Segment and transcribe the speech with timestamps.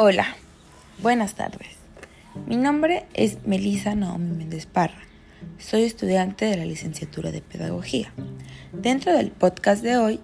[0.00, 0.36] Hola,
[1.02, 1.70] buenas tardes.
[2.46, 5.02] Mi nombre es Melisa Naomi Méndez Parra.
[5.58, 8.12] Soy estudiante de la licenciatura de Pedagogía.
[8.72, 10.20] Dentro del podcast de hoy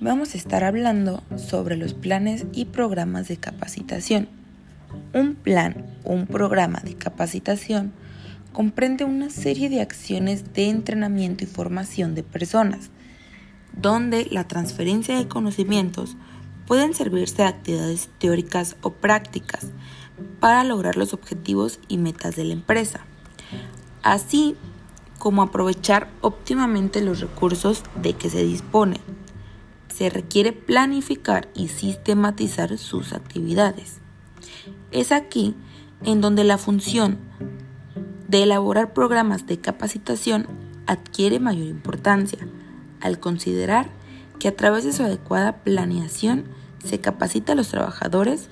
[0.00, 4.26] vamos a estar hablando sobre los planes y programas de capacitación.
[5.12, 7.92] Un plan o un programa de capacitación
[8.54, 12.88] comprende una serie de acciones de entrenamiento y formación de personas,
[13.74, 16.16] donde la transferencia de conocimientos
[16.70, 19.66] pueden servirse de actividades teóricas o prácticas
[20.38, 23.00] para lograr los objetivos y metas de la empresa,
[24.04, 24.54] así
[25.18, 29.00] como aprovechar óptimamente los recursos de que se dispone.
[29.92, 33.98] Se requiere planificar y sistematizar sus actividades.
[34.92, 35.56] Es aquí
[36.04, 37.18] en donde la función
[38.28, 40.46] de elaborar programas de capacitación
[40.86, 42.46] adquiere mayor importancia,
[43.00, 43.90] al considerar
[44.38, 48.48] que a través de su adecuada planeación se capacita a los trabajadores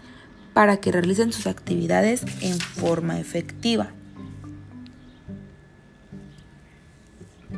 [0.52, 3.90] para que realicen sus actividades en forma efectiva.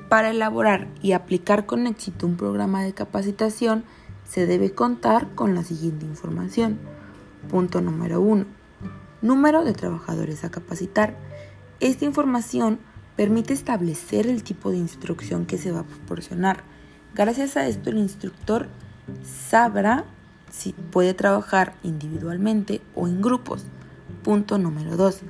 [0.09, 3.85] Para elaborar y aplicar con éxito un programa de capacitación,
[4.29, 6.79] se debe contar con la siguiente información.
[7.49, 8.45] Punto número 1.
[9.23, 11.17] Número de trabajadores a capacitar.
[11.81, 12.79] Esta información
[13.17, 16.65] permite establecer el tipo de instrucción que se va a proporcionar.
[17.15, 18.69] Gracias a esto el instructor
[19.23, 20.05] sabrá
[20.51, 23.65] si puede trabajar individualmente o en grupos.
[24.23, 25.21] Punto número 2.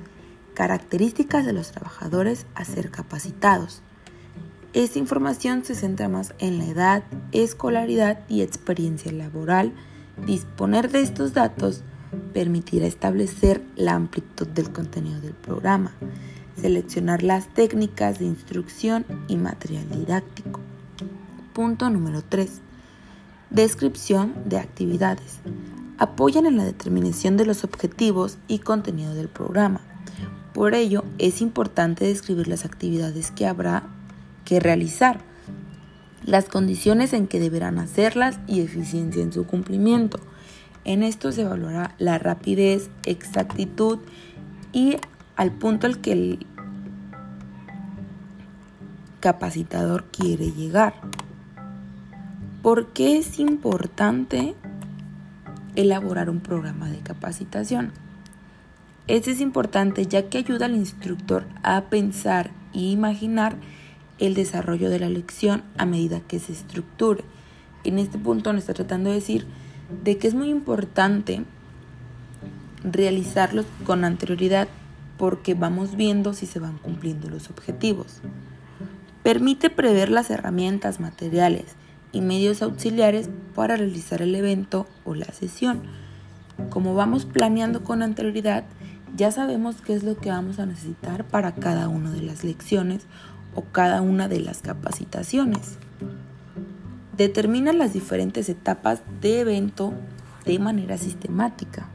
[0.53, 3.81] Características de los trabajadores a ser capacitados.
[4.73, 9.73] Esta información se centra más en la edad, escolaridad y experiencia laboral.
[10.25, 11.83] Disponer de estos datos
[12.33, 15.93] permitirá establecer la amplitud del contenido del programa,
[16.59, 20.59] seleccionar las técnicas de instrucción y material didáctico.
[21.53, 22.61] Punto número 3
[23.51, 25.39] Descripción de actividades.
[25.97, 29.81] Apoyan en la determinación de los objetivos y contenido del programa.
[30.53, 33.83] Por ello, es importante describir las actividades que habrá
[34.45, 35.19] que realizar,
[36.23, 40.21] las condiciones en que deberán hacerlas y eficiencia en su cumplimiento.
[40.85, 43.99] En esto se evaluará la rapidez, exactitud
[44.71, 44.95] y
[45.35, 46.47] al punto al que el
[49.19, 50.93] capacitador quiere llegar.
[52.61, 54.53] ¿Por qué es importante
[55.75, 57.91] elaborar un programa de capacitación?
[59.07, 63.55] Este es importante ya que ayuda al instructor a pensar e imaginar
[64.19, 67.23] el desarrollo de la lección a medida que se estructure.
[67.83, 69.47] En este punto nos está tratando de decir
[70.03, 71.43] de que es muy importante
[72.83, 74.67] realizarlos con anterioridad
[75.17, 78.21] porque vamos viendo si se van cumpliendo los objetivos.
[79.23, 81.75] Permite prever las herramientas, materiales
[82.11, 85.81] y medios auxiliares para realizar el evento o la sesión.
[86.69, 88.65] Como vamos planeando con anterioridad,
[89.15, 93.05] ya sabemos qué es lo que vamos a necesitar para cada una de las lecciones
[93.55, 95.77] o cada una de las capacitaciones.
[97.17, 99.93] Determina las diferentes etapas de evento
[100.45, 101.87] de manera sistemática.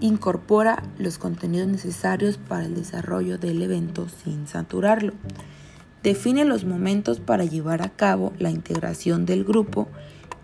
[0.00, 5.12] Incorpora los contenidos necesarios para el desarrollo del evento sin saturarlo.
[6.08, 9.88] Define los momentos para llevar a cabo la integración del grupo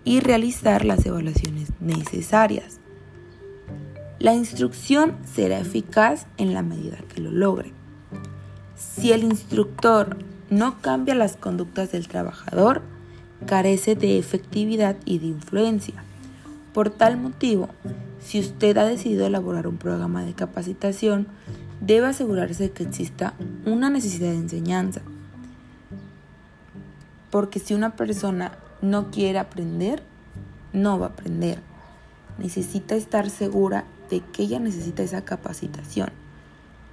[0.05, 2.81] y realizar las evaluaciones necesarias.
[4.19, 7.73] La instrucción será eficaz en la medida que lo logre.
[8.77, 10.19] Si el instructor
[10.51, 12.83] no cambia las conductas del trabajador,
[13.47, 15.95] carece de efectividad y de influencia.
[16.75, 17.71] Por tal motivo,
[18.21, 21.27] si usted ha decidido elaborar un programa de capacitación,
[21.81, 23.33] debe asegurarse que exista
[23.65, 25.01] una necesidad de enseñanza
[27.35, 30.05] porque si una persona no quiere aprender,
[30.73, 31.59] no va a aprender.
[32.39, 36.11] Necesita estar segura de que ella necesita esa capacitación.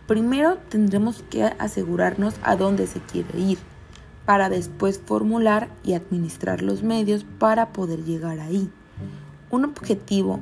[0.07, 3.59] Primero tendremos que asegurarnos a dónde se quiere ir,
[4.25, 8.71] para después formular y administrar los medios para poder llegar ahí.
[9.51, 10.39] Un objetivo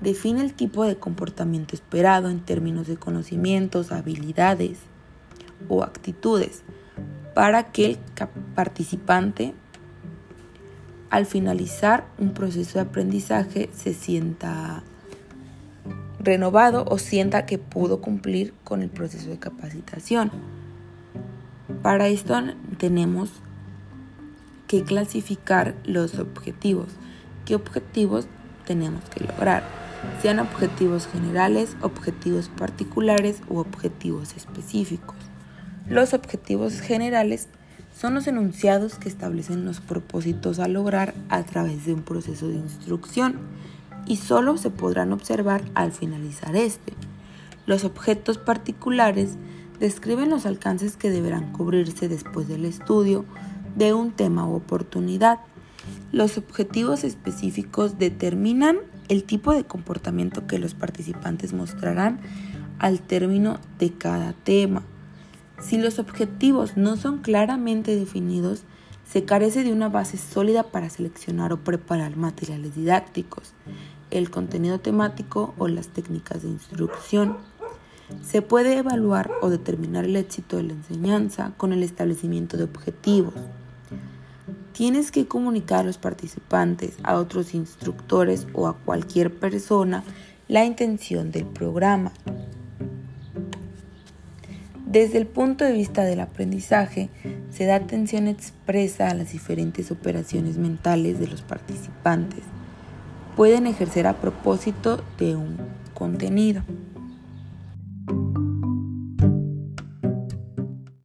[0.00, 4.78] define el tipo de comportamiento esperado en términos de conocimientos, habilidades
[5.68, 6.62] o actitudes
[7.34, 7.98] para que el
[8.54, 9.54] participante
[11.10, 14.82] al finalizar un proceso de aprendizaje se sienta
[16.18, 20.30] renovado o sienta que pudo cumplir con el proceso de capacitación.
[21.82, 22.40] Para esto
[22.78, 23.30] tenemos
[24.68, 26.88] que clasificar los objetivos.
[27.44, 28.26] ¿Qué objetivos
[28.64, 29.64] tenemos que lograr?
[30.22, 35.16] Sean objetivos generales, objetivos particulares u objetivos específicos.
[35.88, 37.48] Los objetivos generales
[38.02, 42.56] son los enunciados que establecen los propósitos a lograr a través de un proceso de
[42.56, 43.36] instrucción
[44.06, 46.94] y solo se podrán observar al finalizar este.
[47.64, 49.36] Los objetos particulares
[49.78, 53.24] describen los alcances que deberán cubrirse después del estudio
[53.76, 55.38] de un tema u oportunidad.
[56.10, 58.78] Los objetivos específicos determinan
[59.10, 62.18] el tipo de comportamiento que los participantes mostrarán
[62.80, 64.82] al término de cada tema.
[65.62, 68.64] Si los objetivos no son claramente definidos,
[69.08, 73.52] se carece de una base sólida para seleccionar o preparar materiales didácticos,
[74.10, 77.36] el contenido temático o las técnicas de instrucción.
[78.22, 83.34] Se puede evaluar o determinar el éxito de la enseñanza con el establecimiento de objetivos.
[84.72, 90.02] Tienes que comunicar a los participantes, a otros instructores o a cualquier persona
[90.48, 92.12] la intención del programa.
[94.92, 97.08] Desde el punto de vista del aprendizaje,
[97.48, 102.40] se da atención expresa a las diferentes operaciones mentales de los participantes.
[103.34, 105.56] Pueden ejercer a propósito de un
[105.94, 106.62] contenido.